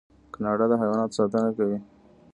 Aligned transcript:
کاناډا 0.33 0.65
د 0.69 0.73
حیواناتو 0.81 1.15
ساتنه 1.19 1.49
کوي. 1.57 1.77